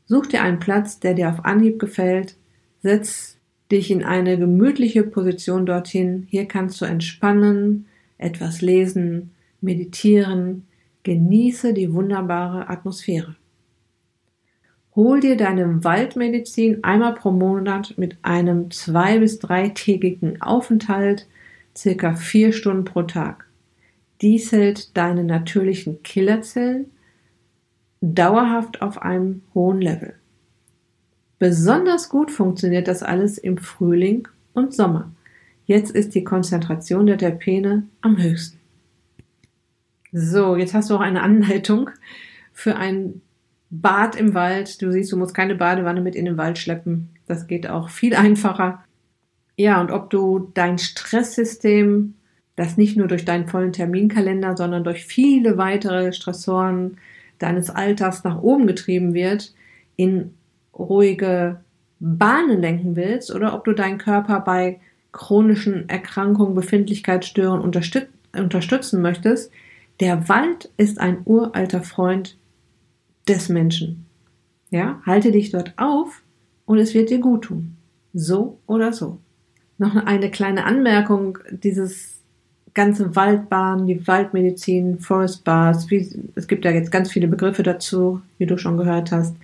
Such 0.05 0.27
dir 0.27 0.41
einen 0.41 0.59
Platz, 0.59 0.99
der 0.99 1.13
dir 1.13 1.29
auf 1.29 1.45
Anhieb 1.45 1.79
gefällt, 1.79 2.35
setz 2.81 3.37
dich 3.71 3.91
in 3.91 4.03
eine 4.03 4.37
gemütliche 4.37 5.03
Position 5.03 5.65
dorthin. 5.65 6.25
Hier 6.29 6.45
kannst 6.45 6.81
du 6.81 6.85
entspannen, 6.85 7.85
etwas 8.17 8.61
lesen, 8.61 9.31
meditieren, 9.61 10.65
genieße 11.03 11.73
die 11.73 11.93
wunderbare 11.93 12.69
Atmosphäre. 12.69 13.35
Hol 14.95 15.19
dir 15.19 15.37
deine 15.37 15.83
Waldmedizin 15.83 16.83
einmal 16.83 17.13
pro 17.13 17.31
Monat 17.31 17.93
mit 17.97 18.17
einem 18.23 18.71
zwei- 18.71 19.19
bis 19.19 19.39
dreitägigen 19.39 20.41
Aufenthalt, 20.41 21.27
circa 21.77 22.15
vier 22.15 22.51
Stunden 22.51 22.85
pro 22.85 23.03
Tag. 23.03 23.45
Dies 24.21 24.51
hält 24.51 24.97
deine 24.97 25.23
natürlichen 25.23 26.03
Killerzellen 26.03 26.87
dauerhaft 28.01 28.81
auf 28.81 29.01
einem 29.01 29.41
hohen 29.53 29.81
Level. 29.81 30.13
Besonders 31.37 32.09
gut 32.09 32.31
funktioniert 32.31 32.87
das 32.87 33.03
alles 33.03 33.37
im 33.37 33.57
Frühling 33.57 34.27
und 34.53 34.73
Sommer. 34.73 35.11
Jetzt 35.65 35.91
ist 35.91 36.15
die 36.15 36.23
Konzentration 36.23 37.05
der 37.05 37.17
Terpene 37.17 37.83
am 38.01 38.21
höchsten. 38.21 38.59
So, 40.11 40.57
jetzt 40.57 40.73
hast 40.73 40.89
du 40.89 40.95
auch 40.95 41.01
eine 41.01 41.21
Anleitung 41.21 41.91
für 42.51 42.75
ein 42.75 43.21
Bad 43.69 44.15
im 44.15 44.33
Wald. 44.33 44.81
Du 44.81 44.91
siehst, 44.91 45.11
du 45.11 45.17
musst 45.17 45.35
keine 45.35 45.55
Badewanne 45.55 46.01
mit 46.01 46.15
in 46.15 46.25
den 46.25 46.37
Wald 46.37 46.57
schleppen. 46.57 47.09
Das 47.27 47.47
geht 47.47 47.69
auch 47.69 47.89
viel 47.89 48.15
einfacher. 48.15 48.83
Ja, 49.55 49.79
und 49.79 49.91
ob 49.91 50.09
du 50.09 50.51
dein 50.53 50.79
Stresssystem, 50.79 52.15
das 52.55 52.77
nicht 52.77 52.97
nur 52.97 53.07
durch 53.07 53.25
deinen 53.25 53.47
vollen 53.47 53.71
Terminkalender, 53.71 54.57
sondern 54.57 54.83
durch 54.83 55.05
viele 55.05 55.57
weitere 55.57 56.11
Stressoren 56.11 56.97
deines 57.39 57.69
Alltags 57.69 58.23
nach 58.23 58.41
oben 58.41 58.67
getrieben 58.67 59.13
wird, 59.13 59.53
in 59.95 60.33
ruhige 60.77 61.61
Bahnen 61.99 62.61
lenken 62.61 62.95
willst 62.95 63.33
oder 63.33 63.53
ob 63.53 63.65
du 63.65 63.73
deinen 63.73 63.97
Körper 63.97 64.39
bei 64.39 64.79
chronischen 65.11 65.89
Erkrankungen, 65.89 66.55
Befindlichkeitsstörungen 66.55 67.63
unterstüt 67.63 68.07
unterstützen 68.37 69.01
möchtest, 69.01 69.51
der 69.99 70.29
Wald 70.29 70.69
ist 70.77 70.99
ein 70.99 71.21
uralter 71.25 71.81
Freund 71.81 72.37
des 73.27 73.49
Menschen. 73.49 74.05
Ja, 74.69 75.01
halte 75.05 75.31
dich 75.31 75.49
dort 75.49 75.73
auf 75.77 76.23
und 76.65 76.77
es 76.77 76.93
wird 76.93 77.09
dir 77.09 77.19
gut 77.19 77.45
tun. 77.45 77.75
So 78.13 78.59
oder 78.67 78.93
so. 78.93 79.19
Noch 79.79 79.95
eine 79.95 80.29
kleine 80.29 80.65
Anmerkung, 80.65 81.39
dieses 81.49 82.18
ganze 82.73 83.15
Waldbahn, 83.15 83.87
die 83.87 84.07
Waldmedizin, 84.07 84.99
Forest 84.99 85.43
Bars, 85.43 85.89
wie, 85.89 86.07
es 86.35 86.47
gibt 86.47 86.65
ja 86.65 86.71
jetzt 86.71 86.91
ganz 86.91 87.11
viele 87.11 87.27
Begriffe 87.27 87.63
dazu, 87.63 88.21
wie 88.37 88.45
du 88.45 88.57
schon 88.57 88.77
gehört 88.77 89.11
hast 89.11 89.35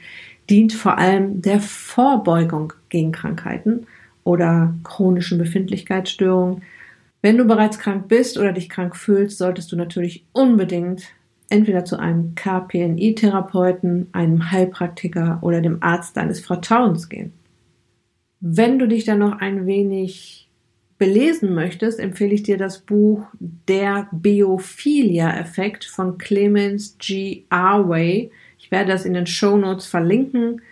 dient 0.49 0.73
vor 0.73 0.97
allem 0.97 1.41
der 1.41 1.59
Vorbeugung 1.59 2.73
gegen 2.89 3.11
Krankheiten 3.11 3.87
oder 4.23 4.73
chronischen 4.83 5.37
Befindlichkeitsstörungen. 5.37 6.61
Wenn 7.21 7.37
du 7.37 7.45
bereits 7.45 7.79
krank 7.79 8.07
bist 8.07 8.37
oder 8.37 8.51
dich 8.51 8.69
krank 8.69 8.95
fühlst, 8.95 9.37
solltest 9.37 9.71
du 9.71 9.75
natürlich 9.75 10.25
unbedingt 10.31 11.03
entweder 11.49 11.85
zu 11.85 11.97
einem 11.97 12.33
KPNI-Therapeuten, 12.35 14.07
einem 14.11 14.51
Heilpraktiker 14.51 15.39
oder 15.41 15.61
dem 15.61 15.81
Arzt 15.81 16.17
deines 16.17 16.39
Vertrauens 16.39 17.09
gehen. 17.09 17.33
Wenn 18.39 18.77
du 18.77 18.87
dich 18.87 19.05
dann 19.05 19.19
noch 19.19 19.39
ein 19.39 19.65
wenig 19.65 20.44
belesen 20.97 21.53
möchtest, 21.53 21.99
empfehle 21.99 22.33
ich 22.33 22.43
dir 22.43 22.57
das 22.57 22.79
Buch 22.79 23.25
Der 23.39 24.07
Biophilia-Effekt 24.11 25.85
von 25.85 26.17
Clemens 26.17 26.95
G. 26.99 27.43
Arway 27.49 28.31
ich 28.65 28.71
werde 28.71 28.91
das 28.91 29.05
in 29.05 29.13
den 29.13 29.27
Show 29.27 29.57
Notes 29.57 29.85
verlinken. 29.85 30.63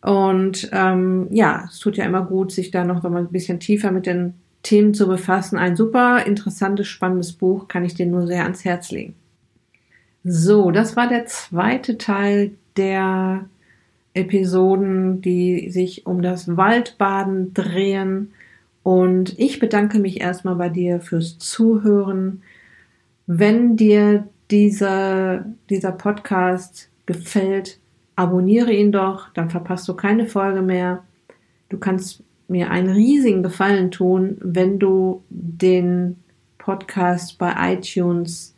Und 0.00 0.70
ähm, 0.72 1.28
ja, 1.30 1.66
es 1.68 1.78
tut 1.78 1.98
ja 1.98 2.06
immer 2.06 2.24
gut, 2.24 2.50
sich 2.50 2.70
da 2.70 2.82
noch 2.82 3.04
ein 3.04 3.28
bisschen 3.28 3.60
tiefer 3.60 3.90
mit 3.90 4.06
den 4.06 4.32
Themen 4.62 4.94
zu 4.94 5.06
befassen. 5.06 5.58
Ein 5.58 5.76
super 5.76 6.24
interessantes, 6.24 6.88
spannendes 6.88 7.34
Buch, 7.34 7.68
kann 7.68 7.84
ich 7.84 7.94
dir 7.94 8.06
nur 8.06 8.26
sehr 8.26 8.44
ans 8.44 8.64
Herz 8.64 8.90
legen. 8.90 9.14
So, 10.24 10.70
das 10.70 10.96
war 10.96 11.08
der 11.08 11.26
zweite 11.26 11.98
Teil 11.98 12.52
der 12.78 13.44
Episoden, 14.14 15.20
die 15.20 15.68
sich 15.68 16.06
um 16.06 16.22
das 16.22 16.56
Waldbaden 16.56 17.52
drehen. 17.52 18.32
Und 18.82 19.38
ich 19.38 19.58
bedanke 19.58 19.98
mich 19.98 20.20
erstmal 20.20 20.56
bei 20.56 20.68
dir 20.68 21.00
fürs 21.00 21.38
Zuhören. 21.38 22.42
Wenn 23.26 23.76
dir 23.76 24.28
diese, 24.50 25.44
dieser 25.68 25.92
Podcast 25.92 26.88
gefällt, 27.06 27.78
abonniere 28.16 28.72
ihn 28.72 28.92
doch, 28.92 29.28
dann 29.34 29.50
verpasst 29.50 29.86
du 29.88 29.94
keine 29.94 30.26
Folge 30.26 30.62
mehr. 30.62 31.04
Du 31.68 31.78
kannst 31.78 32.22
mir 32.48 32.70
einen 32.70 32.90
riesigen 32.90 33.42
Gefallen 33.42 33.90
tun, 33.90 34.36
wenn 34.40 34.78
du 34.78 35.22
den 35.30 36.16
Podcast 36.58 37.38
bei 37.38 37.74
iTunes 37.74 38.54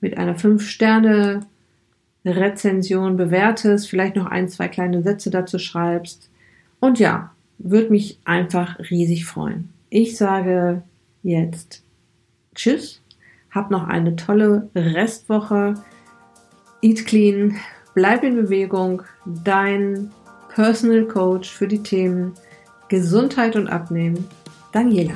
mit 0.00 0.18
einer 0.18 0.36
5-Sterne 0.36 1.40
Rezension 2.24 3.16
bewertest, 3.16 3.88
vielleicht 3.88 4.16
noch 4.16 4.26
ein, 4.26 4.48
zwei 4.48 4.68
kleine 4.68 5.02
Sätze 5.02 5.30
dazu 5.30 5.58
schreibst. 5.58 6.28
Und 6.80 6.98
ja, 6.98 7.32
würde 7.62 7.90
mich 7.90 8.18
einfach 8.24 8.78
riesig 8.90 9.26
freuen. 9.26 9.70
Ich 9.88 10.16
sage 10.16 10.82
jetzt 11.22 11.82
Tschüss, 12.54 13.02
hab 13.50 13.70
noch 13.70 13.86
eine 13.86 14.16
tolle 14.16 14.68
Restwoche. 14.74 15.74
Eat 16.82 17.06
clean, 17.06 17.56
Bleib 17.94 18.22
in 18.22 18.36
Bewegung, 18.36 19.02
dein 19.44 20.10
Personal 20.48 21.04
Coach 21.06 21.50
für 21.50 21.66
die 21.66 21.82
Themen 21.82 22.34
Gesundheit 22.88 23.56
und 23.56 23.68
Abnehmen, 23.68 24.26
Daniela. 24.72 25.14